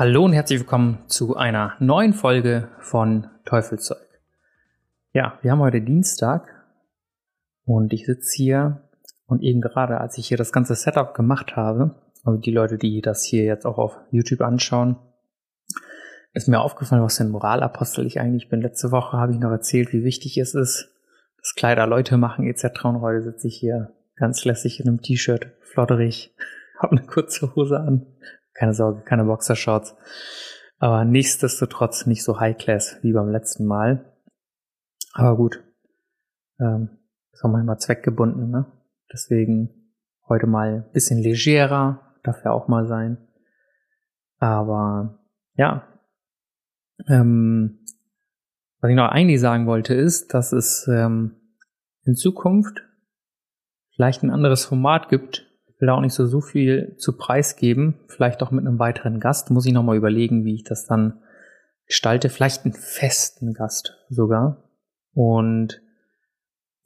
[0.00, 4.08] Hallo und herzlich willkommen zu einer neuen Folge von Teufelzeug.
[5.12, 6.48] Ja, wir haben heute Dienstag
[7.66, 8.88] und ich sitze hier
[9.26, 13.02] und eben gerade, als ich hier das ganze Setup gemacht habe, also die Leute, die
[13.02, 14.96] das hier jetzt auch auf YouTube anschauen,
[16.32, 18.62] ist mir aufgefallen, was für ein Moralapostel ich eigentlich bin.
[18.62, 20.88] Letzte Woche habe ich noch erzählt, wie wichtig es ist,
[21.36, 22.86] dass Kleider Leute machen etc.
[22.86, 26.34] Und heute sitze ich hier ganz lässig in einem T-Shirt, flotterig,
[26.78, 28.06] habe eine kurze Hose an,
[28.60, 29.96] keine Sorge, keine Boxershorts.
[30.78, 34.14] Aber nichtsdestotrotz nicht so high class wie beim letzten Mal.
[35.14, 35.64] Aber gut.
[36.60, 36.90] Ähm,
[37.32, 38.70] ist auch manchmal zweckgebunden, ne?
[39.10, 39.94] Deswegen
[40.28, 43.16] heute mal ein bisschen legerer, darf ja auch mal sein.
[44.38, 45.18] Aber
[45.54, 45.88] ja.
[47.08, 47.78] Ähm,
[48.80, 51.36] was ich noch eigentlich sagen wollte, ist, dass es ähm,
[52.04, 52.82] in Zukunft
[53.94, 55.49] vielleicht ein anderes Format gibt,
[55.80, 58.00] will da auch nicht so, so viel zu preisgeben.
[58.08, 59.50] Vielleicht auch mit einem weiteren Gast.
[59.50, 61.20] Muss ich nochmal überlegen, wie ich das dann
[61.86, 62.28] gestalte.
[62.28, 64.70] Vielleicht einen festen Gast sogar.
[65.12, 65.80] Und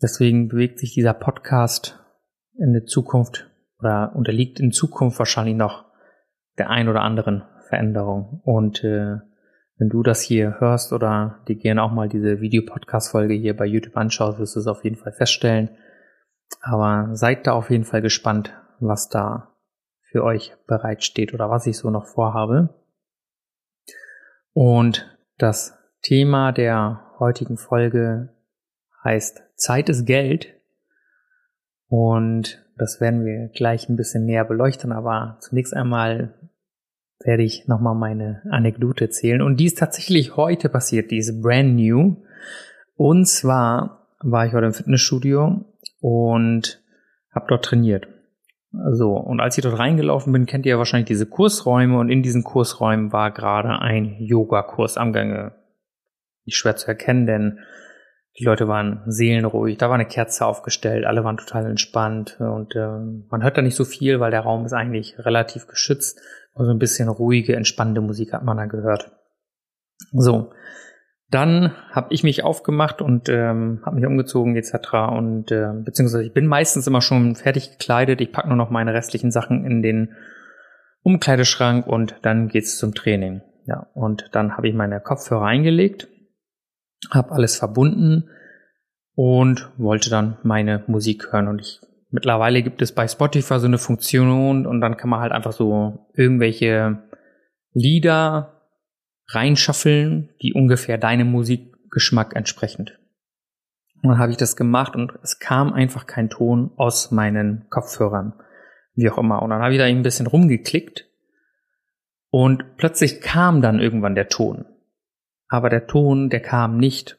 [0.00, 2.00] deswegen bewegt sich dieser Podcast
[2.56, 3.50] in der Zukunft
[3.80, 5.84] oder unterliegt in Zukunft wahrscheinlich noch
[6.56, 8.40] der ein oder anderen Veränderung.
[8.44, 9.18] Und äh,
[9.76, 13.96] wenn du das hier hörst oder dir gerne auch mal diese Videopodcast-Folge hier bei YouTube
[13.96, 15.70] anschaust, wirst du es auf jeden Fall feststellen.
[16.60, 18.52] Aber seid da auf jeden Fall gespannt,
[18.88, 19.54] was da
[20.02, 22.74] für euch bereitsteht oder was ich so noch vorhabe.
[24.52, 28.28] Und das Thema der heutigen Folge
[29.02, 30.55] heißt Zeit ist Geld.
[31.89, 36.34] Und das werden wir gleich ein bisschen näher beleuchten, aber zunächst einmal
[37.20, 39.42] werde ich nochmal meine Anekdote erzählen.
[39.42, 42.16] Und die ist tatsächlich heute passiert, die ist brand new.
[42.96, 45.64] Und zwar war ich heute im Fitnessstudio
[46.01, 46.83] und
[47.33, 48.06] habe dort trainiert.
[48.92, 52.23] So, und als ich dort reingelaufen bin, kennt ihr ja wahrscheinlich diese Kursräume und in
[52.23, 55.52] diesen Kursräumen war gerade ein Yoga-Kurs am Gange.
[56.45, 57.58] Nicht schwer zu erkennen, denn
[58.39, 62.98] die Leute waren seelenruhig, da war eine Kerze aufgestellt, alle waren total entspannt und äh,
[63.30, 66.20] man hört da nicht so viel, weil der Raum ist eigentlich relativ geschützt.
[66.52, 69.13] Also ein bisschen ruhige, entspannende Musik hat man da gehört.
[70.11, 70.52] So,
[71.34, 74.74] dann habe ich mich aufgemacht und ähm, habe mich umgezogen etc.
[75.11, 78.20] Und äh, beziehungsweise ich bin meistens immer schon fertig gekleidet.
[78.20, 80.14] Ich packe nur noch meine restlichen Sachen in den
[81.02, 83.42] Umkleideschrank und dann geht's zum Training.
[83.67, 86.08] Ja, und dann habe ich meine Kopfhörer eingelegt,
[87.11, 88.30] habe alles verbunden
[89.14, 91.48] und wollte dann meine Musik hören.
[91.48, 91.80] Und ich
[92.11, 96.06] mittlerweile gibt es bei Spotify so eine Funktion und dann kann man halt einfach so
[96.14, 97.02] irgendwelche
[97.72, 98.53] Lieder
[99.29, 102.98] reinschaffeln, die ungefähr deinem Musikgeschmack entsprechend.
[104.02, 108.34] Und dann habe ich das gemacht und es kam einfach kein Ton aus meinen Kopfhörern,
[108.95, 109.42] wie auch immer.
[109.42, 111.07] Und dann habe ich da ein bisschen rumgeklickt
[112.30, 114.67] und plötzlich kam dann irgendwann der Ton.
[115.48, 117.17] Aber der Ton, der kam nicht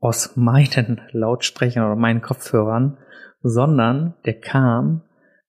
[0.00, 2.98] aus meinen Lautsprechern oder meinen Kopfhörern,
[3.42, 5.02] sondern der kam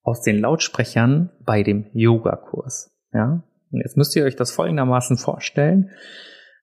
[0.04, 2.96] aus den Lautsprechern bei dem Yogakurs.
[3.12, 3.42] Ja,
[3.76, 5.92] und jetzt müsst ihr euch das folgendermaßen vorstellen.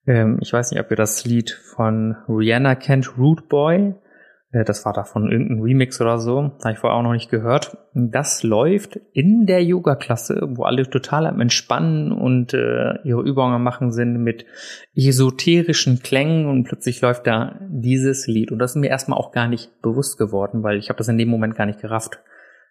[0.06, 3.94] Ähm, ich weiß nicht, ob ihr das Lied von Rihanna kennt, Root Boy.
[4.52, 6.52] Äh, das war davon irgendein Remix oder so.
[6.62, 7.76] Habe ich vorher auch noch nicht gehört.
[7.94, 13.92] Das läuft in der Yoga-Klasse, wo alle total am Entspannen und äh, ihre Übungen machen
[13.92, 14.46] sind mit
[14.94, 18.52] esoterischen Klängen und plötzlich läuft da dieses Lied.
[18.52, 21.18] Und das ist mir erstmal auch gar nicht bewusst geworden, weil ich habe das in
[21.18, 22.20] dem Moment gar nicht gerafft.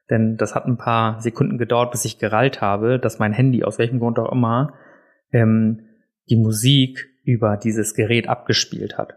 [0.09, 3.77] Denn das hat ein paar Sekunden gedauert, bis ich gerallt habe, dass mein Handy, aus
[3.77, 4.73] welchem Grund auch immer,
[5.31, 5.87] ähm,
[6.29, 9.15] die Musik über dieses Gerät abgespielt hat.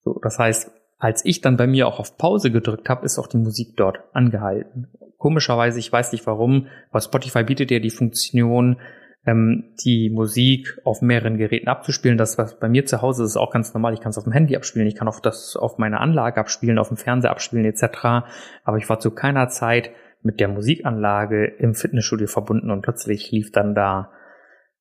[0.00, 3.26] So, das heißt, als ich dann bei mir auch auf Pause gedrückt habe, ist auch
[3.26, 4.88] die Musik dort angehalten.
[5.18, 8.78] Komischerweise, ich weiß nicht warum, aber Spotify bietet ja die Funktion,
[9.26, 12.16] ähm, die Musik auf mehreren Geräten abzuspielen.
[12.16, 13.92] Das was bei mir zu Hause ist auch ganz normal.
[13.92, 16.78] Ich kann es auf dem Handy abspielen, ich kann auf das auf meiner Anlage abspielen,
[16.78, 18.28] auf dem Fernseher abspielen etc.
[18.64, 19.90] Aber ich war zu keiner Zeit
[20.26, 24.10] mit der Musikanlage im Fitnessstudio verbunden und plötzlich lief dann da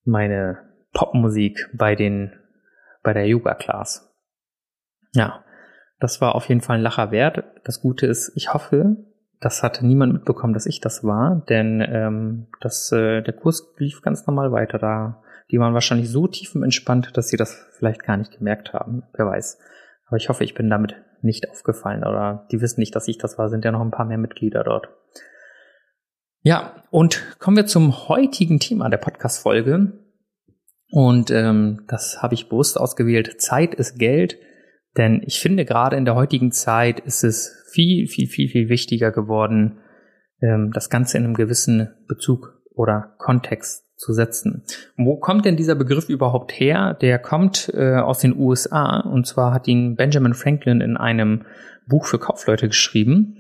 [0.03, 0.57] meine
[0.93, 2.33] Popmusik bei den,
[3.03, 4.11] bei der Yoga-Class.
[5.13, 5.45] Ja,
[5.99, 7.43] das war auf jeden Fall ein Lacher wert.
[7.63, 8.97] Das Gute ist, ich hoffe,
[9.39, 14.01] das hatte niemand mitbekommen, dass ich das war, denn ähm, das, äh, der Kurs lief
[14.01, 14.79] ganz normal weiter.
[14.79, 15.21] Da
[15.51, 19.03] die waren wahrscheinlich so tiefenentspannt, dass sie das vielleicht gar nicht gemerkt haben.
[19.13, 19.59] Wer weiß.
[20.07, 23.37] Aber ich hoffe, ich bin damit nicht aufgefallen oder die wissen nicht, dass ich das
[23.37, 24.89] war, sind ja noch ein paar mehr Mitglieder dort.
[26.45, 29.93] Ja, und kommen wir zum heutigen Thema der Podcast-Folge.
[30.91, 33.41] Und ähm, das habe ich bewusst ausgewählt.
[33.41, 34.37] Zeit ist Geld.
[34.95, 39.11] Denn ich finde, gerade in der heutigen Zeit ist es viel, viel, viel, viel wichtiger
[39.11, 39.79] geworden,
[40.39, 44.65] ähm, das Ganze in einem gewissen Bezug oder Kontext zu setzen.
[44.97, 46.93] wo kommt denn dieser Begriff überhaupt her?
[46.93, 51.45] Der kommt äh, aus den USA und zwar hat ihn Benjamin Franklin in einem
[51.87, 53.39] Buch für Kaufleute geschrieben.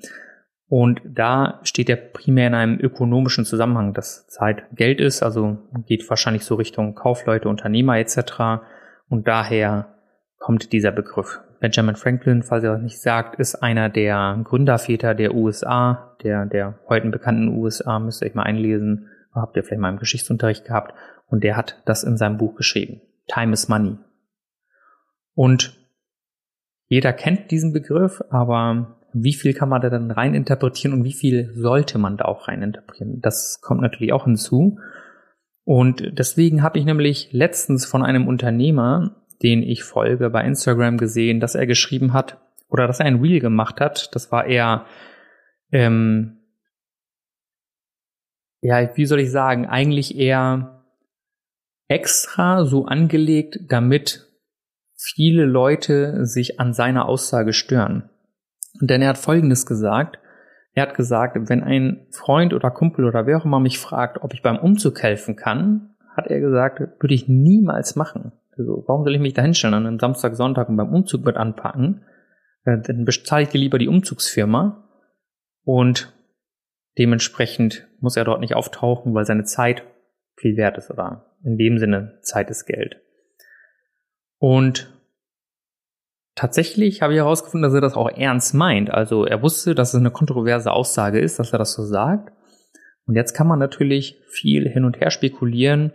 [0.67, 6.09] Und da steht er primär in einem ökonomischen Zusammenhang, dass Zeit Geld ist, also geht
[6.09, 8.63] wahrscheinlich so Richtung Kaufleute, Unternehmer etc.
[9.07, 9.95] Und daher
[10.37, 11.39] kommt dieser Begriff.
[11.59, 16.79] Benjamin Franklin, falls er das nicht sagt, ist einer der Gründerväter der USA, der, der
[16.89, 19.07] heute bekannten USA, müsst ihr euch mal einlesen
[19.41, 20.93] habt ihr vielleicht mal im Geschichtsunterricht gehabt,
[21.27, 23.01] und der hat das in seinem Buch geschrieben.
[23.27, 23.97] Time is Money.
[25.33, 25.77] Und
[26.87, 31.51] jeder kennt diesen Begriff, aber wie viel kann man da dann reininterpretieren und wie viel
[31.55, 33.21] sollte man da auch reininterpretieren?
[33.21, 34.79] Das kommt natürlich auch hinzu.
[35.63, 41.39] Und deswegen habe ich nämlich letztens von einem Unternehmer, den ich folge, bei Instagram gesehen,
[41.39, 42.37] dass er geschrieben hat
[42.69, 44.13] oder dass er ein Reel gemacht hat.
[44.13, 44.85] Das war eher
[45.71, 46.37] ähm,
[48.65, 50.83] ja, wie soll ich sagen, eigentlich eher
[51.87, 54.27] extra so angelegt, damit
[54.97, 58.09] viele Leute sich an seiner Aussage stören.
[58.81, 60.19] Denn er hat Folgendes gesagt.
[60.73, 64.33] Er hat gesagt, wenn ein Freund oder Kumpel oder wer auch immer mich fragt, ob
[64.33, 68.33] ich beim Umzug helfen kann, hat er gesagt, würde ich niemals machen.
[68.57, 71.37] Also, warum soll ich mich da hinstellen an einem Samstag, Sonntag und beim Umzug mit
[71.37, 72.03] anpacken?
[72.63, 74.83] Äh, dann bezahle ich dir lieber die Umzugsfirma
[75.63, 76.13] und
[76.97, 79.83] Dementsprechend muss er dort nicht auftauchen, weil seine Zeit
[80.37, 83.01] viel wert ist oder in dem Sinne Zeit ist Geld.
[84.37, 84.94] Und
[86.35, 88.91] tatsächlich habe ich herausgefunden, dass er das auch ernst meint.
[88.91, 92.31] Also er wusste, dass es eine kontroverse Aussage ist, dass er das so sagt.
[93.07, 95.93] Und jetzt kann man natürlich viel hin und her spekulieren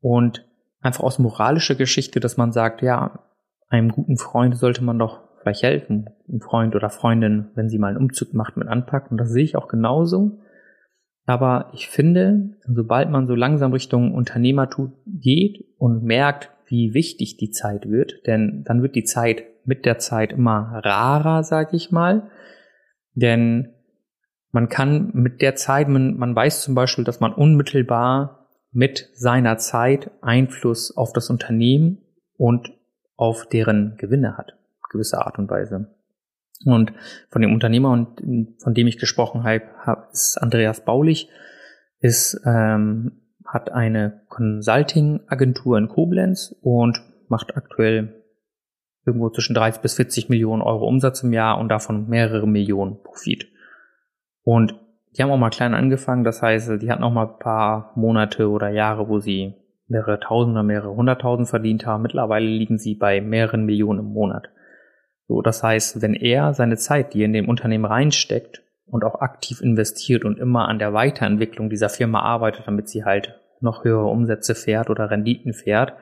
[0.00, 0.46] und
[0.80, 3.24] einfach aus moralischer Geschichte, dass man sagt, ja,
[3.68, 7.88] einem guten Freund sollte man doch vielleicht helfen, ein Freund oder Freundin, wenn sie mal
[7.88, 9.10] einen Umzug macht, mit anpackt.
[9.10, 10.38] Und das sehe ich auch genauso.
[11.26, 17.50] Aber ich finde, sobald man so langsam Richtung Unternehmertum geht und merkt, wie wichtig die
[17.50, 22.30] Zeit wird, denn dann wird die Zeit mit der Zeit immer rarer, sag ich mal.
[23.14, 23.74] Denn
[24.50, 29.58] man kann mit der Zeit, man, man weiß zum Beispiel, dass man unmittelbar mit seiner
[29.58, 31.98] Zeit Einfluss auf das Unternehmen
[32.36, 32.72] und
[33.16, 34.54] auf deren Gewinne hat
[34.94, 35.94] gewisser Art und Weise.
[36.64, 36.92] Und
[37.28, 41.28] von dem Unternehmer, und von dem ich gesprochen habe, ist Andreas Baulich,
[42.00, 48.23] ist, ähm, hat eine Consulting-Agentur in Koblenz und macht aktuell
[49.06, 53.48] irgendwo zwischen 30 bis 40 Millionen Euro Umsatz im Jahr und davon mehrere Millionen Profit.
[54.42, 54.74] Und
[55.16, 58.48] die haben auch mal klein angefangen, das heißt, die hatten auch mal ein paar Monate
[58.50, 59.54] oder Jahre, wo sie
[59.86, 62.02] mehrere Tausend oder mehrere Hunderttausend verdient haben.
[62.02, 64.48] Mittlerweile liegen sie bei mehreren Millionen im Monat.
[65.28, 69.20] So, das heißt, wenn er seine Zeit, die er in dem Unternehmen reinsteckt und auch
[69.20, 74.06] aktiv investiert und immer an der Weiterentwicklung dieser Firma arbeitet, damit sie halt noch höhere
[74.06, 75.94] Umsätze fährt oder Renditen fährt,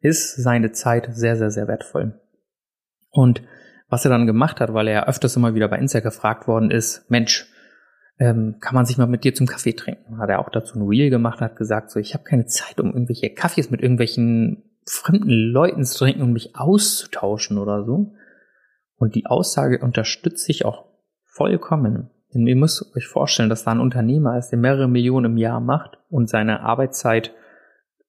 [0.00, 2.20] ist seine Zeit sehr, sehr, sehr wertvoll.
[3.14, 3.42] Und
[3.88, 7.08] was er dann gemacht hat, weil er öfters immer wieder bei Insta gefragt worden ist,
[7.10, 7.46] Mensch,
[8.18, 10.18] ähm, kann man sich mal mit dir zum Kaffee trinken?
[10.18, 12.88] Hat er auch dazu ein Reel gemacht, hat gesagt, so, ich habe keine Zeit, um
[12.88, 18.12] irgendwelche Kaffees mit irgendwelchen fremden Leuten zu trinken und mich auszutauschen oder so.
[18.96, 20.86] Und die Aussage unterstütze ich auch
[21.22, 22.10] vollkommen.
[22.34, 25.60] Denn ihr müsst euch vorstellen, dass da ein Unternehmer ist, der mehrere Millionen im Jahr
[25.60, 27.32] macht und seine Arbeitszeit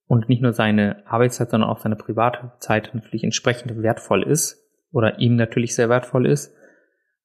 [0.07, 4.64] und nicht nur seine Arbeitszeit, sondern auch seine private Zeit natürlich entsprechend wertvoll ist
[4.95, 6.55] oder ihm natürlich sehr wertvoll ist,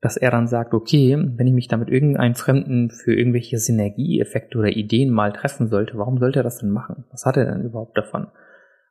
[0.00, 4.58] dass er dann sagt, okay, wenn ich mich da mit irgendeinem Fremden für irgendwelche Synergieeffekte
[4.58, 7.04] oder Ideen mal treffen sollte, warum sollte er das denn machen?
[7.12, 8.26] Was hat er denn überhaupt davon?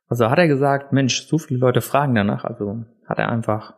[0.08, 3.74] Also hat er gesagt, Mensch, so viele Leute fragen danach, also hat er einfach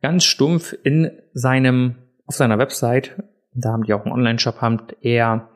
[0.00, 1.96] ganz stumpf in seinem,
[2.26, 3.22] auf seiner Website,
[3.54, 5.50] da haben die auch einen Online-Shop, haben er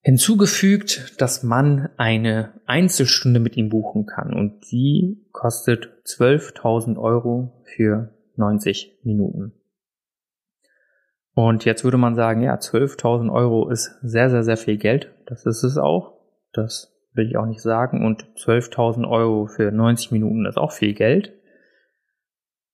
[0.00, 8.14] hinzugefügt, dass man eine Einzelstunde mit ihm buchen kann und die kostet 12.000 Euro für
[8.36, 9.52] 90 Minuten.
[11.34, 15.14] Und jetzt würde man sagen, ja, 12.000 Euro ist sehr, sehr, sehr viel Geld.
[15.26, 16.14] Das ist es auch.
[16.52, 18.04] Das will ich auch nicht sagen.
[18.04, 21.34] Und 12.000 Euro für 90 Minuten ist auch viel Geld.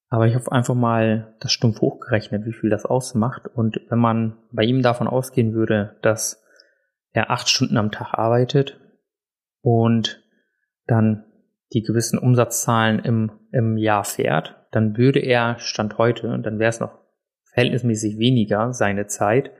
[0.08, 3.48] Aber ich habe einfach mal das stumpf hochgerechnet, wie viel das ausmacht.
[3.52, 6.43] Und wenn man bei ihm davon ausgehen würde, dass
[7.14, 8.78] er acht Stunden am Tag arbeitet
[9.62, 10.22] und
[10.86, 11.24] dann
[11.72, 16.80] die gewissen Umsatzzahlen im, im Jahr fährt, dann würde er, Stand heute, dann wäre es
[16.80, 16.98] noch
[17.52, 19.52] verhältnismäßig weniger, seine Zeit,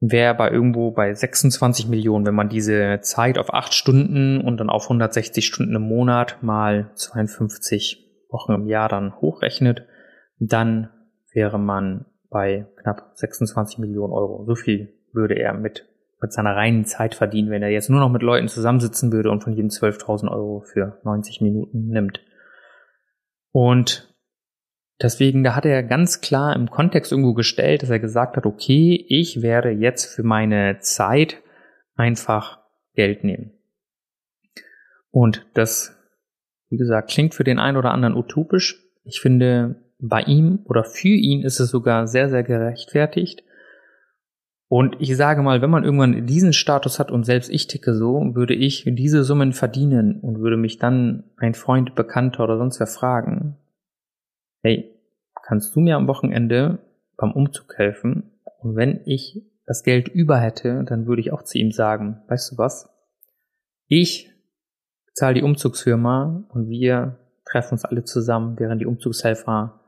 [0.00, 4.70] wäre bei irgendwo bei 26 Millionen, wenn man diese Zeit auf 8 Stunden und dann
[4.70, 9.86] auf 160 Stunden im Monat mal 52 Wochen im Jahr dann hochrechnet,
[10.38, 10.90] dann
[11.32, 14.44] wäre man bei knapp 26 Millionen Euro.
[14.46, 15.86] So viel würde er mit,
[16.20, 19.42] mit seiner reinen Zeit verdienen, wenn er jetzt nur noch mit Leuten zusammensitzen würde und
[19.42, 22.20] von jedem 12.000 Euro für 90 Minuten nimmt.
[23.52, 24.14] Und
[25.00, 29.04] deswegen, da hat er ganz klar im Kontext irgendwo gestellt, dass er gesagt hat, okay,
[29.08, 31.42] ich werde jetzt für meine Zeit
[31.94, 32.60] einfach
[32.94, 33.52] Geld nehmen.
[35.10, 35.96] Und das,
[36.68, 38.82] wie gesagt, klingt für den einen oder anderen utopisch.
[39.04, 43.42] Ich finde, bei ihm oder für ihn ist es sogar sehr, sehr gerechtfertigt.
[44.68, 48.34] Und ich sage mal, wenn man irgendwann diesen Status hat und selbst ich ticke so,
[48.34, 52.88] würde ich diese Summen verdienen und würde mich dann ein Freund, Bekannter oder sonst wer
[52.88, 53.56] fragen,
[54.62, 54.92] hey,
[55.44, 56.80] kannst du mir am Wochenende
[57.16, 58.32] beim Umzug helfen?
[58.58, 62.52] Und wenn ich das Geld über hätte, dann würde ich auch zu ihm sagen, weißt
[62.52, 62.88] du was?
[63.86, 64.32] Ich
[65.06, 69.80] bezahle die Umzugsfirma und wir treffen uns alle zusammen, während die Umzugshelfer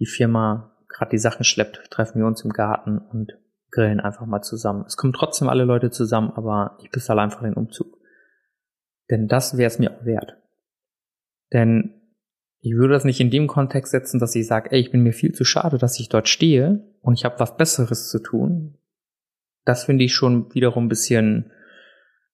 [0.00, 3.38] die Firma gerade die Sachen schleppt, treffen wir uns im Garten und
[3.74, 4.84] grillen einfach mal zusammen.
[4.86, 7.98] Es kommen trotzdem alle Leute zusammen, aber ich bezahle einfach den Umzug.
[9.10, 10.36] Denn das wäre es mir auch wert.
[11.52, 12.00] Denn
[12.60, 15.12] ich würde das nicht in dem Kontext setzen, dass ich sage, ey, ich bin mir
[15.12, 18.78] viel zu schade, dass ich dort stehe und ich habe was Besseres zu tun.
[19.64, 21.50] Das finde ich schon wiederum ein bisschen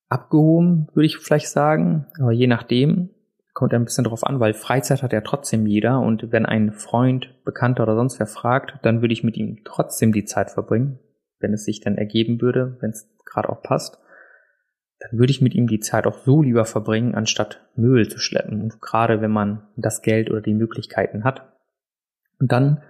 [0.08, 2.06] abgehoben, würde ich vielleicht sagen.
[2.20, 3.10] Aber je nachdem,
[3.54, 7.34] kommt ein bisschen darauf an, weil Freizeit hat ja trotzdem jeder und wenn ein Freund,
[7.44, 10.98] Bekannter oder sonst wer fragt, dann würde ich mit ihm trotzdem die Zeit verbringen,
[11.40, 13.98] wenn es sich dann ergeben würde, wenn es gerade auch passt,
[15.00, 18.60] dann würde ich mit ihm die Zeit auch so lieber verbringen, anstatt Müll zu schleppen.
[18.60, 21.56] Und gerade wenn man das Geld oder die Möglichkeiten hat.
[22.38, 22.82] Und dann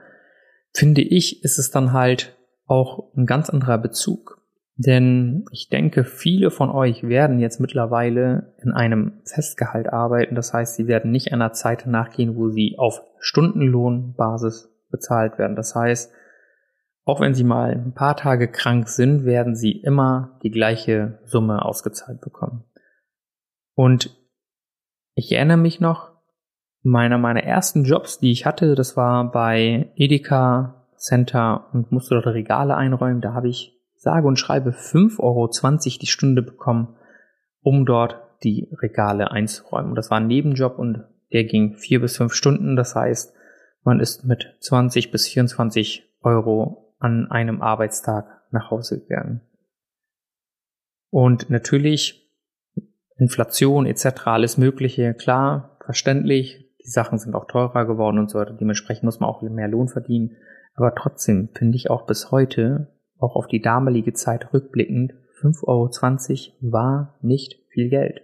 [0.74, 4.40] finde ich, ist es dann halt auch ein ganz anderer Bezug.
[4.76, 10.34] Denn ich denke, viele von euch werden jetzt mittlerweile in einem Festgehalt arbeiten.
[10.34, 15.54] Das heißt, sie werden nicht einer Zeit nachgehen, wo sie auf Stundenlohnbasis bezahlt werden.
[15.54, 16.12] Das heißt,
[17.04, 21.64] auch wenn sie mal ein paar Tage krank sind, werden sie immer die gleiche Summe
[21.64, 22.64] ausgezahlt bekommen.
[23.74, 24.16] Und
[25.14, 26.12] ich erinnere mich noch,
[26.82, 32.26] meiner meiner ersten Jobs, die ich hatte, das war bei Edeka Center und musste dort
[32.26, 33.20] Regale einräumen.
[33.20, 35.50] Da habe ich sage und schreibe 5,20 Euro
[36.00, 36.96] die Stunde bekommen,
[37.62, 39.90] um dort die Regale einzuräumen.
[39.90, 42.76] Und das war ein Nebenjob und der ging vier bis fünf Stunden.
[42.76, 43.34] Das heißt,
[43.84, 49.40] man ist mit 20 bis 24 Euro an einem Arbeitstag nach Hause gegangen.
[51.10, 52.30] Und natürlich
[53.16, 56.72] Inflation etc., alles Mögliche, klar, verständlich.
[56.84, 58.54] Die Sachen sind auch teurer geworden und so weiter.
[58.54, 60.36] Dementsprechend muss man auch mehr Lohn verdienen.
[60.74, 62.88] Aber trotzdem finde ich auch bis heute
[63.18, 68.22] auch auf die damalige Zeit rückblickend, 5,20 Euro war nicht viel Geld.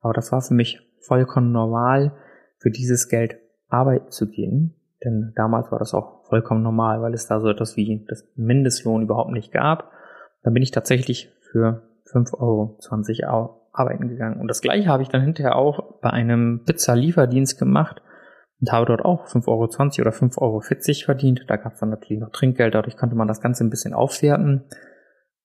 [0.00, 2.12] Aber das war für mich vollkommen normal,
[2.58, 3.38] für dieses Geld
[3.68, 4.74] arbeiten zu gehen.
[5.02, 9.02] Denn damals war das auch vollkommen normal, weil es da so etwas wie das Mindestlohn
[9.02, 9.92] überhaupt nicht gab.
[10.42, 14.40] Dann bin ich tatsächlich für 5,20 Euro arbeiten gegangen.
[14.40, 18.02] Und das gleiche habe ich dann hinterher auch bei einem Pizza-Lieferdienst gemacht
[18.60, 20.60] und habe dort auch 5,20 Euro oder 5,40 Euro
[21.04, 21.44] verdient.
[21.46, 24.64] Da gab es dann natürlich noch Trinkgeld, dadurch konnte man das Ganze ein bisschen aufwerten.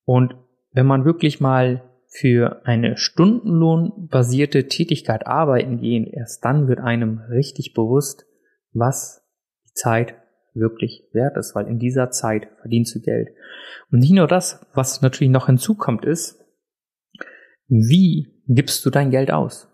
[0.05, 0.35] Und
[0.71, 7.75] wenn man wirklich mal für eine stundenlohnbasierte Tätigkeit arbeiten gehen, erst dann wird einem richtig
[7.75, 8.25] bewusst,
[8.73, 9.23] was
[9.67, 10.15] die Zeit
[10.59, 13.29] wirklich wert ist, weil in dieser Zeit verdienst du Geld.
[13.91, 16.39] Und nicht nur das, was natürlich noch hinzukommt, ist,
[17.67, 19.67] wie gibst du dein Geld aus?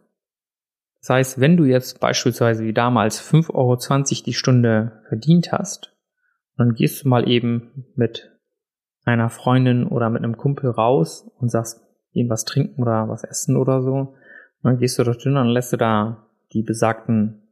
[1.01, 3.77] Das heißt, wenn du jetzt beispielsweise wie damals 5,20 Euro
[4.25, 5.95] die Stunde verdient hast,
[6.57, 8.31] dann gehst du mal eben mit
[9.03, 13.55] einer Freundin oder mit einem Kumpel raus und sagst, gehen was trinken oder was essen
[13.55, 14.15] oder so.
[14.63, 17.44] Dann gehst du dort hin und lässt du da die besagten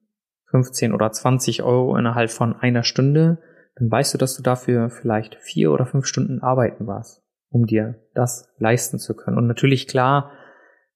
[0.53, 3.39] 15 oder 20 Euro innerhalb von einer Stunde.
[3.75, 7.95] Dann weißt du, dass du dafür vielleicht vier oder fünf Stunden arbeiten warst, um dir
[8.13, 9.39] das leisten zu können.
[9.39, 10.31] Und natürlich klar,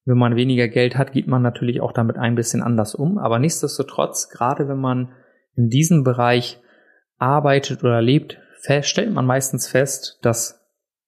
[0.06, 3.18] wenn man weniger Geld hat, geht man natürlich auch damit ein bisschen anders um.
[3.18, 5.12] Aber nichtsdestotrotz, gerade wenn man
[5.56, 6.62] in diesem Bereich
[7.18, 8.38] arbeitet oder lebt,
[8.82, 10.64] stellt man meistens fest, dass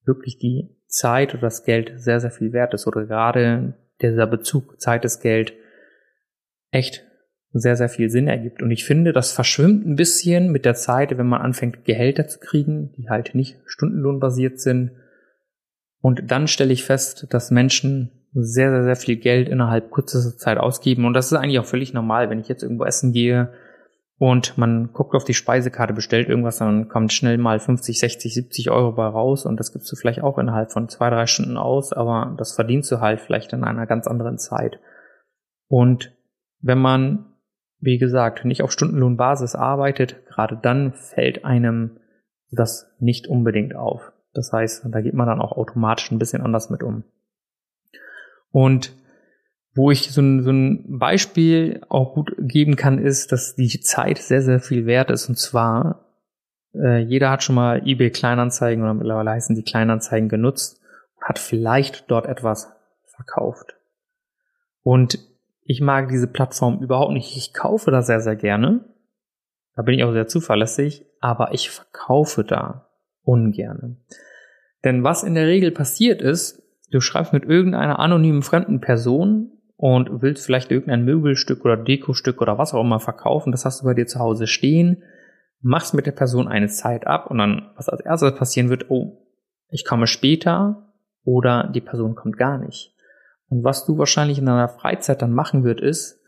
[0.05, 2.87] wirklich die Zeit oder das Geld sehr, sehr viel wert ist.
[2.87, 5.53] Oder gerade dieser Bezug Zeit ist Geld
[6.71, 7.05] echt
[7.51, 8.61] sehr, sehr viel Sinn ergibt.
[8.61, 12.39] Und ich finde, das verschwimmt ein bisschen mit der Zeit, wenn man anfängt, Gehälter zu
[12.39, 14.91] kriegen, die halt nicht stundenlohnbasiert sind.
[16.01, 20.57] Und dann stelle ich fest, dass Menschen sehr, sehr, sehr viel Geld innerhalb kürzester Zeit
[20.59, 21.05] ausgeben.
[21.05, 23.51] Und das ist eigentlich auch völlig normal, wenn ich jetzt irgendwo essen gehe
[24.19, 28.69] und man guckt auf die Speisekarte, bestellt irgendwas, dann kommt schnell mal 50, 60, 70
[28.69, 31.93] Euro bei raus und das gibst du vielleicht auch innerhalb von zwei, drei Stunden aus,
[31.93, 34.79] aber das verdienst du halt vielleicht in einer ganz anderen Zeit.
[35.67, 36.13] Und
[36.59, 37.28] wenn man,
[37.79, 41.97] wie gesagt, nicht auf Stundenlohnbasis arbeitet, gerade dann fällt einem
[42.51, 44.11] das nicht unbedingt auf.
[44.33, 47.03] Das heißt, da geht man dann auch automatisch ein bisschen anders mit um.
[48.51, 48.93] Und
[49.75, 54.17] wo ich so ein, so ein Beispiel auch gut geben kann, ist, dass die Zeit
[54.17, 55.29] sehr, sehr viel wert ist.
[55.29, 56.05] Und zwar,
[56.73, 60.81] äh, jeder hat schon mal eBay Kleinanzeigen oder mittlerweile heißen die Kleinanzeigen genutzt
[61.15, 62.71] und hat vielleicht dort etwas
[63.05, 63.75] verkauft.
[64.81, 65.19] Und
[65.69, 67.37] ich mag diese Plattform überhaupt nicht.
[67.37, 68.85] Ich kaufe da sehr, sehr gerne.
[69.75, 72.89] Da bin ich auch sehr zuverlässig, aber ich verkaufe da
[73.21, 73.97] ungerne.
[74.83, 80.23] Denn was in der Regel passiert ist, du schreibst mit irgendeiner anonymen fremden Person und
[80.23, 83.93] willst vielleicht irgendein Möbelstück oder Dekostück oder was auch immer verkaufen, das hast du bei
[83.93, 85.03] dir zu Hause stehen,
[85.61, 89.21] machst mit der Person eine Zeit ab und dann, was als erstes passieren wird, oh,
[89.69, 90.91] ich komme später
[91.23, 92.95] oder die Person kommt gar nicht.
[93.49, 96.19] Und was du wahrscheinlich in deiner Freizeit dann machen wird, ist,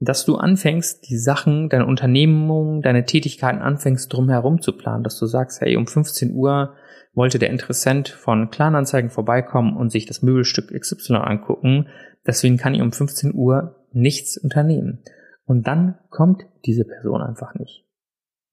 [0.00, 5.26] dass du anfängst, die Sachen, deine Unternehmung, deine Tätigkeiten anfängst, drumherum zu planen, dass du
[5.26, 6.74] sagst, hey, um 15 Uhr
[7.12, 11.88] wollte der Interessent von Kleinanzeigen vorbeikommen und sich das Möbelstück XY angucken.
[12.26, 15.02] Deswegen kann ich um 15 Uhr nichts unternehmen.
[15.44, 17.84] Und dann kommt diese Person einfach nicht.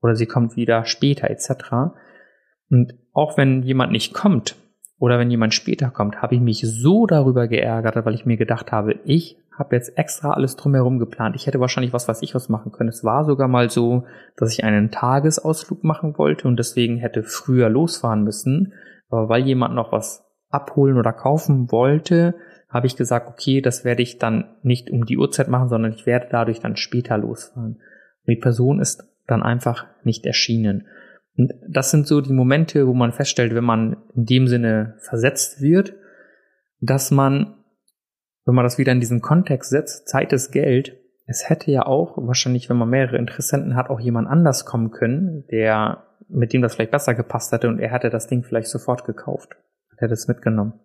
[0.02, 1.94] Oder sie kommt wieder später etc.
[2.70, 4.56] Und auch wenn jemand nicht kommt
[5.00, 8.72] oder wenn jemand später kommt, habe ich mich so darüber geärgert, weil ich mir gedacht
[8.72, 11.36] habe, ich habe jetzt extra alles drumherum geplant.
[11.36, 12.90] Ich hätte wahrscheinlich was weiß ich was machen können.
[12.90, 17.70] Es war sogar mal so, dass ich einen Tagesausflug machen wollte und deswegen hätte früher
[17.70, 18.74] losfahren müssen.
[19.10, 22.36] Aber weil jemand noch was abholen oder kaufen wollte,
[22.70, 26.06] habe ich gesagt, okay, das werde ich dann nicht um die Uhrzeit machen, sondern ich
[26.06, 27.74] werde dadurch dann später losfahren.
[27.76, 30.88] Und die Person ist dann einfach nicht erschienen.
[31.38, 35.62] Und das sind so die Momente, wo man feststellt, wenn man in dem Sinne versetzt
[35.62, 35.94] wird,
[36.82, 37.58] dass man
[38.48, 42.18] wenn man das wieder in diesen Kontext setzt, Zeit ist Geld, es hätte ja auch
[42.18, 46.74] wahrscheinlich, wenn man mehrere Interessenten hat, auch jemand anders kommen können, der mit dem das
[46.74, 49.58] vielleicht besser gepasst hätte und er hätte das Ding vielleicht sofort gekauft,
[49.98, 50.80] hätte es mitgenommen.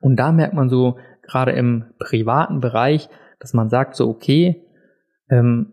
[0.00, 3.08] Und da merkt man so gerade im privaten Bereich,
[3.40, 4.64] dass man sagt so, okay,
[5.28, 5.72] ähm,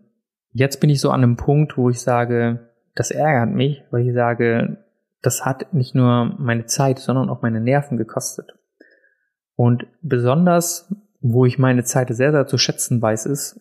[0.50, 4.14] jetzt bin ich so an einem Punkt, wo ich sage, das ärgert mich, weil ich
[4.14, 4.78] sage,
[5.22, 8.54] das hat nicht nur meine Zeit, sondern auch meine Nerven gekostet.
[9.54, 13.60] Und besonders, wo ich meine Zeit sehr, sehr zu schätzen weiß, ist,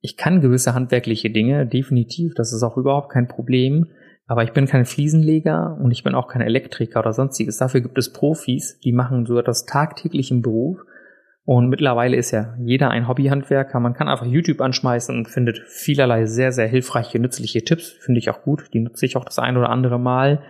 [0.00, 3.86] ich kann gewisse handwerkliche Dinge, definitiv, das ist auch überhaupt kein Problem,
[4.26, 7.58] aber ich bin kein Fliesenleger und ich bin auch kein Elektriker oder sonstiges.
[7.58, 10.78] Dafür gibt es Profis, die machen so etwas tagtäglich im Beruf.
[11.44, 13.80] Und mittlerweile ist ja jeder ein Hobbyhandwerker.
[13.80, 17.90] Man kann einfach YouTube anschmeißen und findet vielerlei sehr, sehr hilfreiche, nützliche Tipps.
[17.90, 18.72] Finde ich auch gut.
[18.72, 20.42] Die nutze ich auch das ein oder andere Mal.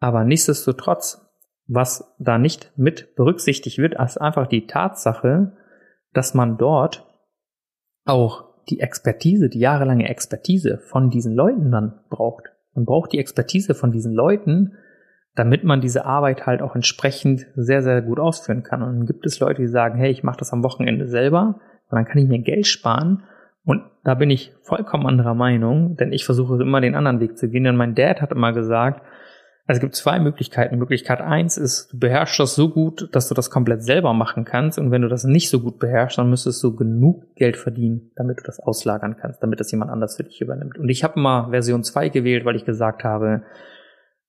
[0.00, 1.24] Aber nichtsdestotrotz
[1.66, 5.56] was da nicht mit berücksichtigt wird, ist einfach die Tatsache,
[6.12, 7.06] dass man dort
[8.04, 12.44] auch die Expertise, die jahrelange Expertise von diesen Leuten dann braucht.
[12.74, 14.72] Man braucht die Expertise von diesen Leuten,
[15.36, 18.82] damit man diese Arbeit halt auch entsprechend sehr, sehr gut ausführen kann.
[18.82, 21.96] Und dann gibt es Leute, die sagen, hey, ich mache das am Wochenende selber, und
[21.96, 23.22] dann kann ich mir Geld sparen.
[23.64, 27.48] Und da bin ich vollkommen anderer Meinung, denn ich versuche immer den anderen Weg zu
[27.48, 27.64] gehen.
[27.64, 29.00] Denn mein Dad hat immer gesagt,
[29.66, 30.76] also es gibt zwei Möglichkeiten.
[30.76, 34.78] Möglichkeit eins ist, du beherrschst das so gut, dass du das komplett selber machen kannst.
[34.78, 38.40] Und wenn du das nicht so gut beherrschst, dann müsstest du genug Geld verdienen, damit
[38.40, 40.76] du das auslagern kannst, damit das jemand anders für dich übernimmt.
[40.76, 43.44] Und ich habe mal Version 2 gewählt, weil ich gesagt habe,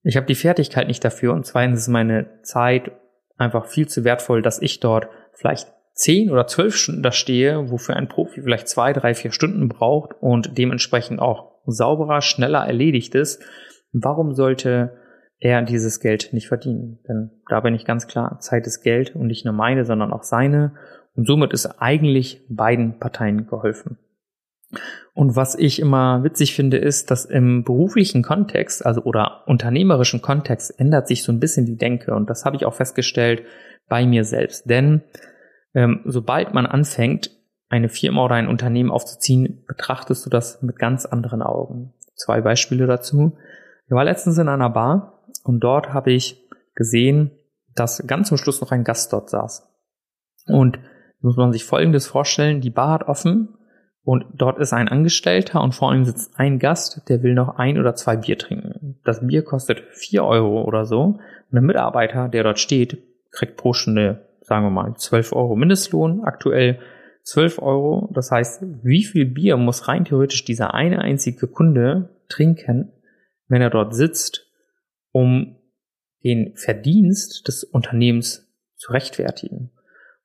[0.05, 1.33] ich habe die Fertigkeit nicht dafür.
[1.33, 2.91] Und zweitens ist meine Zeit
[3.37, 7.95] einfach viel zu wertvoll, dass ich dort vielleicht zehn oder zwölf Stunden da stehe, wofür
[7.95, 13.41] ein Profi vielleicht zwei, drei, vier Stunden braucht und dementsprechend auch sauberer, schneller erledigt ist.
[13.91, 14.91] Warum sollte
[15.39, 16.99] er dieses Geld nicht verdienen.
[17.07, 20.23] Denn da bin ich ganz klar, Zeit ist Geld und nicht nur meine, sondern auch
[20.23, 20.75] seine.
[21.15, 23.97] Und somit ist eigentlich beiden Parteien geholfen.
[25.13, 30.77] Und was ich immer witzig finde, ist, dass im beruflichen Kontext, also oder unternehmerischen Kontext,
[30.79, 32.13] ändert sich so ein bisschen die Denke.
[32.13, 33.43] Und das habe ich auch festgestellt
[33.87, 34.69] bei mir selbst.
[34.69, 35.03] Denn
[35.73, 37.31] ähm, sobald man anfängt,
[37.69, 41.93] eine Firma oder ein Unternehmen aufzuziehen, betrachtest du das mit ganz anderen Augen.
[42.15, 43.37] Zwei Beispiele dazu.
[43.87, 47.31] Ich war letztens in einer Bar und dort habe ich gesehen,
[47.73, 49.67] dass ganz zum Schluss noch ein Gast dort saß.
[50.47, 50.79] Und
[51.21, 53.57] muss man sich Folgendes vorstellen, die Bar hat offen
[54.05, 57.77] und dort ist ein Angestellter und vor ihm sitzt ein Gast, der will noch ein
[57.77, 58.97] oder zwei Bier trinken.
[59.03, 61.19] Das Bier kostet vier Euro oder so und
[61.51, 62.99] der Mitarbeiter, der dort steht,
[63.31, 66.79] kriegt pro Stunde sagen wir mal, 12 Euro Mindestlohn, aktuell
[67.23, 68.09] 12 Euro.
[68.13, 72.91] Das heißt, wie viel Bier muss rein theoretisch dieser eine einzige Kunde trinken,
[73.47, 74.47] wenn er dort sitzt,
[75.11, 75.57] um
[76.23, 79.71] den Verdienst des Unternehmens zu rechtfertigen?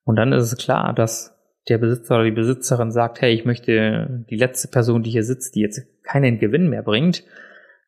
[0.05, 4.25] Und dann ist es klar, dass der Besitzer oder die Besitzerin sagt, hey, ich möchte
[4.29, 7.25] die letzte Person, die hier sitzt, die jetzt keinen Gewinn mehr bringt,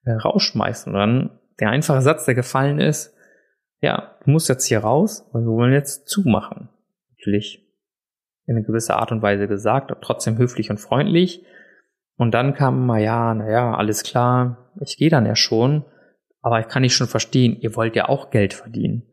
[0.04, 0.92] äh, rausschmeißen.
[0.92, 3.14] Und dann der einfache Satz, der gefallen ist,
[3.80, 6.68] ja, du musst jetzt hier raus, weil wir wollen jetzt zumachen.
[7.16, 7.66] Natürlich
[8.46, 11.44] in eine gewisse Art und Weise gesagt, aber trotzdem höflich und freundlich.
[12.16, 15.84] Und dann kam mal, ja, naja, alles klar, ich gehe dann ja schon,
[16.40, 19.04] aber ich kann nicht schon verstehen, ihr wollt ja auch Geld verdienen.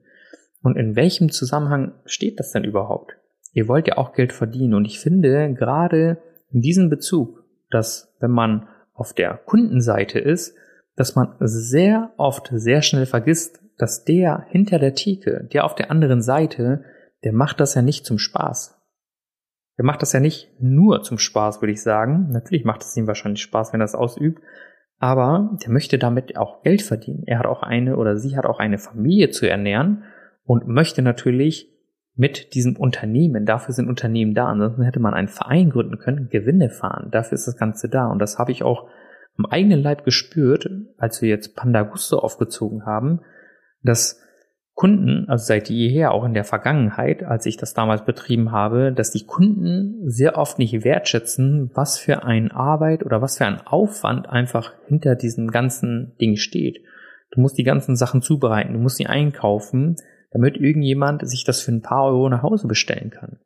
[0.61, 3.13] Und in welchem Zusammenhang steht das denn überhaupt?
[3.51, 4.73] Ihr wollt ja auch Geld verdienen.
[4.73, 6.17] Und ich finde gerade
[6.51, 10.55] in diesem Bezug, dass wenn man auf der Kundenseite ist,
[10.95, 15.89] dass man sehr oft sehr schnell vergisst, dass der hinter der Theke, der auf der
[15.89, 16.83] anderen Seite,
[17.23, 18.75] der macht das ja nicht zum Spaß.
[19.77, 22.29] Der macht das ja nicht nur zum Spaß, würde ich sagen.
[22.31, 24.43] Natürlich macht es ihm wahrscheinlich Spaß, wenn er es ausübt.
[24.97, 27.23] Aber der möchte damit auch Geld verdienen.
[27.25, 30.03] Er hat auch eine oder sie hat auch eine Familie zu ernähren
[30.43, 31.73] und möchte natürlich
[32.19, 36.69] mit diesem Unternehmen, dafür sind Unternehmen da, ansonsten hätte man einen Verein gründen können, Gewinne
[36.69, 38.07] fahren, dafür ist das Ganze da.
[38.07, 38.89] Und das habe ich auch
[39.37, 43.21] am eigenen Leib gespürt, als wir jetzt Panda Gusto aufgezogen haben,
[43.83, 44.21] dass
[44.73, 49.11] Kunden, also seit jeher, auch in der Vergangenheit, als ich das damals betrieben habe, dass
[49.11, 54.27] die Kunden sehr oft nicht wertschätzen, was für ein Arbeit oder was für ein Aufwand
[54.27, 56.81] einfach hinter diesem ganzen Ding steht.
[57.31, 59.95] Du musst die ganzen Sachen zubereiten, du musst sie einkaufen,
[60.31, 63.39] damit irgendjemand sich das für ein paar Euro nach Hause bestellen kann.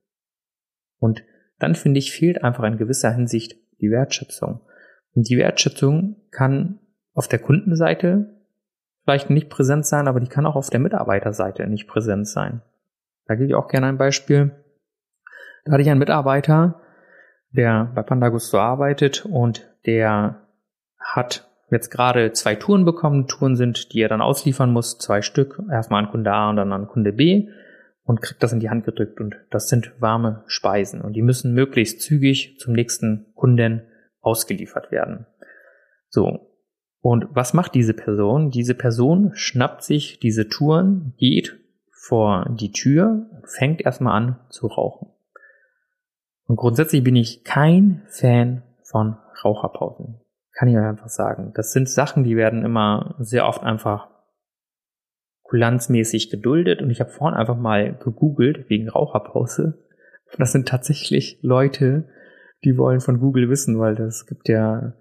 [0.99, 1.23] Und
[1.59, 4.61] dann finde ich, fehlt einfach in gewisser Hinsicht die Wertschätzung.
[5.13, 6.79] Und die Wertschätzung kann
[7.13, 8.41] auf der Kundenseite
[9.03, 12.61] vielleicht nicht präsent sein, aber die kann auch auf der Mitarbeiterseite nicht präsent sein.
[13.25, 14.51] Da gebe ich auch gerne ein Beispiel.
[15.65, 16.81] Da hatte ich einen Mitarbeiter,
[17.51, 20.47] der bei Pandagusto arbeitet und der
[20.99, 23.27] hat jetzt gerade zwei Touren bekommen.
[23.27, 25.61] Touren sind, die er dann ausliefern muss, zwei Stück.
[25.69, 27.49] Erstmal an Kunde A und dann an Kunde B
[28.05, 31.53] und kriegt das in die Hand gedrückt und das sind warme Speisen und die müssen
[31.53, 33.83] möglichst zügig zum nächsten Kunden
[34.21, 35.25] ausgeliefert werden.
[36.09, 36.49] So.
[37.01, 38.49] Und was macht diese Person?
[38.49, 41.59] Diese Person schnappt sich diese Touren, geht
[41.91, 45.09] vor die Tür und fängt erstmal an zu rauchen.
[46.45, 50.22] Und grundsätzlich bin ich kein Fan von Raucherpausen.
[50.53, 51.51] Kann ich euch einfach sagen.
[51.55, 54.09] Das sind Sachen, die werden immer sehr oft einfach
[55.43, 56.81] kulanzmäßig geduldet.
[56.81, 59.85] Und ich habe vorhin einfach mal gegoogelt wegen Raucherpause.
[60.31, 62.09] Und das sind tatsächlich Leute,
[62.63, 64.93] die wollen von Google wissen, weil das gibt ja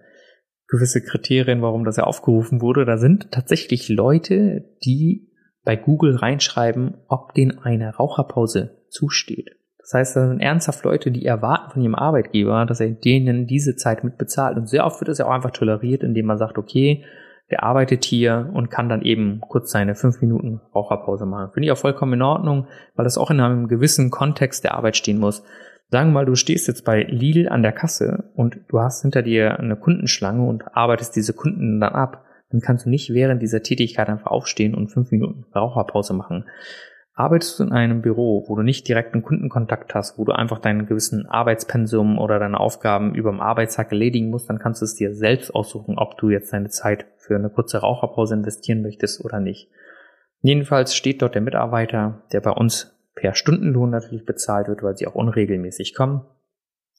[0.69, 2.85] gewisse Kriterien, warum das ja aufgerufen wurde.
[2.85, 5.31] Da sind tatsächlich Leute, die
[5.65, 9.51] bei Google reinschreiben, ob denen eine Raucherpause zusteht.
[9.83, 13.77] Das heißt, da sind ernsthaft Leute, die erwarten von ihrem Arbeitgeber, dass er denen diese
[13.77, 14.57] Zeit mit bezahlt.
[14.57, 17.05] Und sehr oft wird das ja auch einfach toleriert, indem man sagt, okay,
[17.51, 21.53] der arbeitet hier und kann dann eben kurz seine fünf Minuten Raucherpause machen.
[21.53, 24.97] Finde ich auch vollkommen in Ordnung, weil das auch in einem gewissen Kontext der Arbeit
[24.97, 25.43] stehen muss.
[25.91, 29.21] Sagen wir mal, du stehst jetzt bei Lidl an der Kasse und du hast hinter
[29.21, 32.25] dir eine Kundenschlange und arbeitest diese Kunden dann ab.
[32.51, 36.47] Dann kannst du nicht während dieser Tätigkeit einfach aufstehen und fünf Minuten Raucherpause machen.
[37.15, 40.87] Arbeitest du in einem Büro, wo du nicht direkten Kundenkontakt hast, wo du einfach deinen
[40.87, 45.15] gewissen Arbeitspensum oder deine Aufgaben über dem Arbeitstag erledigen musst, dann kannst du es dir
[45.15, 49.69] selbst aussuchen, ob du jetzt deine Zeit für eine kurze Raucherpause investieren möchtest oder nicht.
[50.41, 55.07] Jedenfalls steht dort der Mitarbeiter, der bei uns per Stundenlohn natürlich bezahlt wird, weil sie
[55.07, 56.25] auch unregelmäßig kommen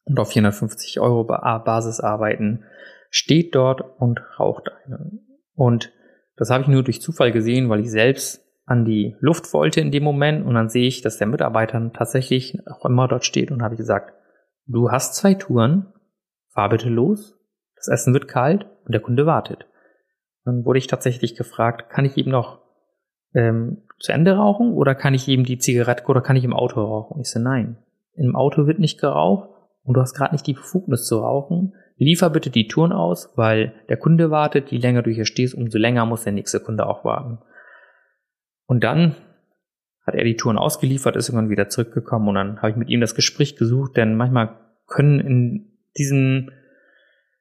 [0.06, 2.66] und auf 450 Euro Basis arbeiten,
[3.10, 5.12] steht dort und raucht eine.
[5.56, 5.92] Und
[6.38, 9.92] das habe ich nur durch Zufall gesehen, weil ich selbst an die Luft wollte in
[9.92, 13.62] dem Moment und dann sehe ich, dass der Mitarbeiter tatsächlich auch immer dort steht und
[13.62, 14.14] habe gesagt,
[14.66, 15.88] du hast zwei Touren,
[16.54, 17.38] fahr bitte los,
[17.76, 19.68] das Essen wird kalt und der Kunde wartet.
[20.46, 22.62] Dann wurde ich tatsächlich gefragt, kann ich ihm noch
[23.34, 26.82] ähm, zu Ende rauchen oder kann ich eben die Zigarette oder kann ich im Auto
[26.82, 27.20] rauchen?
[27.22, 27.78] Ich so, nein.
[28.16, 29.50] Im Auto wird nicht geraucht
[29.84, 31.74] und du hast gerade nicht die Befugnis zu rauchen.
[31.98, 34.72] Liefer bitte die Touren aus, weil der Kunde wartet.
[34.72, 37.40] Je länger du hier stehst, umso länger muss der nächste Kunde auch warten.
[38.66, 39.16] Und dann
[40.06, 43.02] hat er die Touren ausgeliefert, ist irgendwann wieder zurückgekommen und dann habe ich mit ihm
[43.02, 46.52] das Gespräch gesucht, denn manchmal können in diesem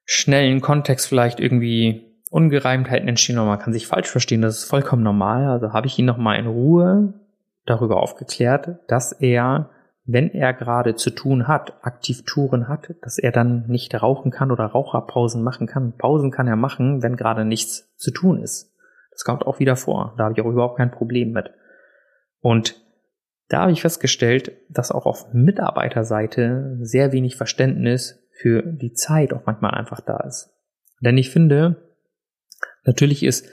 [0.05, 5.03] schnellen Kontext vielleicht irgendwie Ungereimtheiten entstehen und man kann sich falsch verstehen, das ist vollkommen
[5.03, 5.47] normal.
[5.47, 7.15] Also habe ich ihn nochmal in Ruhe
[7.67, 9.71] darüber aufgeklärt, dass er,
[10.05, 14.51] wenn er gerade zu tun hat, aktiv Touren hat, dass er dann nicht rauchen kann
[14.51, 15.97] oder Raucherpausen machen kann.
[15.97, 18.72] Pausen kann er machen, wenn gerade nichts zu tun ist.
[19.13, 20.15] Das kommt auch wieder vor.
[20.17, 21.51] Da habe ich auch überhaupt kein Problem mit.
[22.41, 22.81] Und
[23.49, 29.43] da habe ich festgestellt, dass auch auf Mitarbeiterseite sehr wenig Verständnis für die Zeit auch
[29.45, 30.51] manchmal einfach da ist.
[31.01, 31.77] Denn ich finde,
[32.85, 33.47] natürlich ist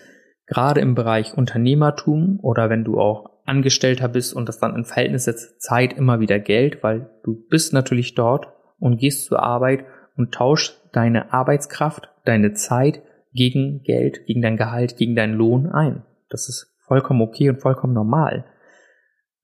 [0.47, 5.25] gerade im Bereich Unternehmertum oder wenn du auch Angestellter bist und das dann in Verhältnis
[5.25, 8.47] setzt, Zeit immer wieder Geld, weil du bist natürlich dort
[8.79, 14.97] und gehst zur Arbeit und tauschst deine Arbeitskraft, deine Zeit gegen Geld, gegen dein Gehalt,
[14.97, 16.03] gegen deinen Lohn ein.
[16.29, 18.45] Das ist vollkommen okay und vollkommen normal.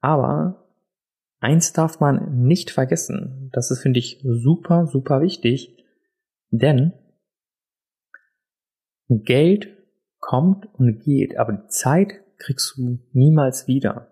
[0.01, 0.67] Aber
[1.39, 3.49] eins darf man nicht vergessen.
[3.53, 5.83] Das ist, finde ich, super, super wichtig.
[6.49, 6.93] Denn
[9.07, 9.69] Geld
[10.19, 14.11] kommt und geht, aber die Zeit kriegst du niemals wieder.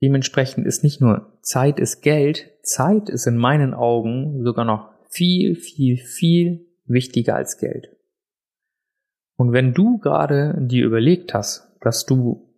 [0.00, 5.56] Dementsprechend ist nicht nur Zeit ist Geld, Zeit ist in meinen Augen sogar noch viel,
[5.56, 7.97] viel, viel wichtiger als Geld.
[9.38, 12.52] Und wenn du gerade dir überlegt hast, dass du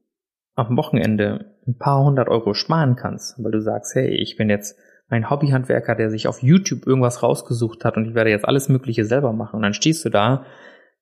[0.54, 4.78] am Wochenende ein paar hundert Euro sparen kannst, weil du sagst, hey, ich bin jetzt
[5.08, 9.04] ein Hobbyhandwerker, der sich auf YouTube irgendwas rausgesucht hat und ich werde jetzt alles Mögliche
[9.04, 9.56] selber machen.
[9.56, 10.46] Und dann stehst du da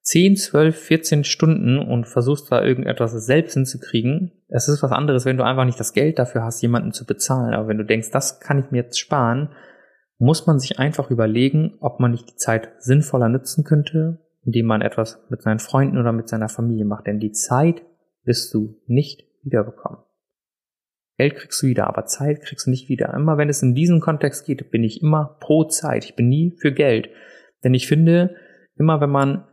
[0.03, 4.33] 10, 12, 14 Stunden und versuchst da irgendetwas selbst hinzukriegen.
[4.49, 7.55] Es ist was anderes, wenn du einfach nicht das Geld dafür hast, jemanden zu bezahlen.
[7.55, 9.51] Aber wenn du denkst, das kann ich mir jetzt sparen,
[10.19, 14.83] muss man sich einfach überlegen, ob man nicht die Zeit sinnvoller nutzen könnte, indem man
[14.83, 17.07] etwas mit seinen Freunden oder mit seiner Familie macht.
[17.07, 17.83] Denn die Zeit
[18.25, 20.01] wirst du nicht wiederbekommen.
[21.17, 23.13] Geld kriegst du wieder, aber Zeit kriegst du nicht wieder.
[23.13, 26.05] Immer wenn es in diesen Kontext geht, bin ich immer pro Zeit.
[26.05, 27.11] Ich bin nie für Geld.
[27.65, 28.37] Denn ich finde,
[28.77, 29.45] immer wenn man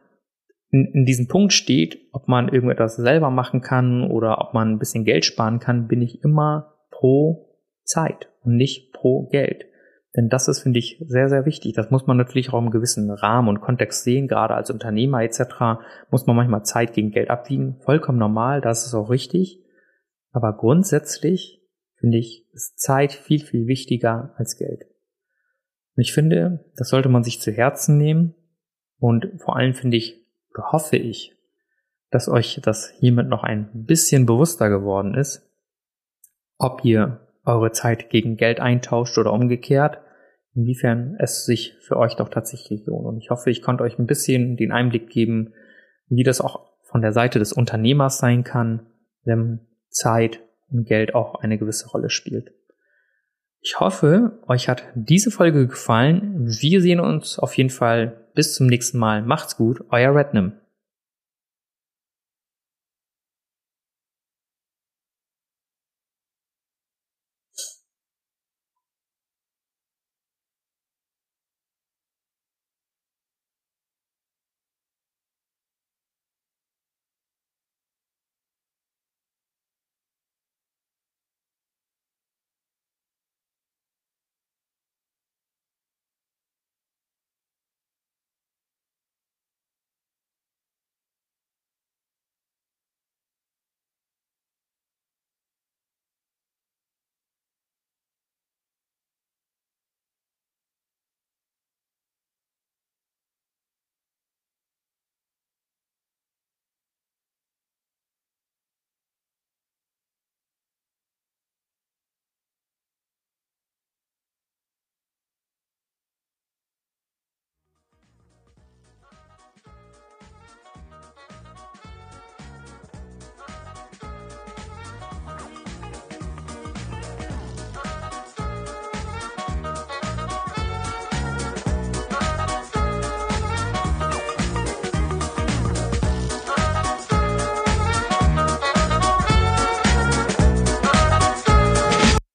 [0.70, 4.80] in, in diesem Punkt steht, ob man irgendetwas selber machen kann oder ob man ein
[4.80, 9.66] bisschen Geld sparen kann, bin ich immer pro Zeit und nicht pro Geld.
[10.16, 11.74] Denn das ist, finde ich, sehr, sehr wichtig.
[11.74, 14.28] Das muss man natürlich auch im gewissen Rahmen und Kontext sehen.
[14.28, 15.42] Gerade als Unternehmer etc.
[16.10, 17.82] muss man manchmal Zeit gegen Geld abwiegen.
[17.82, 19.62] Vollkommen normal, das ist auch richtig.
[20.32, 21.62] Aber grundsätzlich,
[21.96, 24.86] finde ich, ist Zeit viel, viel wichtiger als Geld.
[25.96, 28.36] Und ich finde, das sollte man sich zu Herzen nehmen.
[29.00, 30.26] Und vor allem finde ich,
[30.58, 31.36] hoffe ich,
[32.10, 35.50] dass euch das hiermit noch ein bisschen bewusster geworden ist,
[36.58, 40.00] ob ihr eure Zeit gegen Geld eintauscht oder umgekehrt,
[40.56, 43.06] inwiefern es sich für euch doch tatsächlich lohnt.
[43.06, 45.54] Und ich hoffe, ich konnte euch ein bisschen den Einblick geben,
[46.08, 48.88] wie das auch von der Seite des Unternehmers sein kann,
[49.24, 50.40] wenn Zeit
[50.72, 52.54] und Geld auch eine gewisse Rolle spielt.
[53.62, 56.46] Ich hoffe, euch hat diese Folge gefallen.
[56.48, 59.24] Wir sehen uns auf jeden Fall bis zum nächsten Mal.
[59.24, 60.54] Macht's gut, euer Rednam.